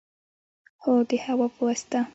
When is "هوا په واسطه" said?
1.25-1.99